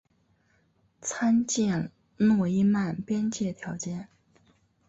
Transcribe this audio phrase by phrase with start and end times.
[0.99, 4.09] 参见诺伊曼边界条件。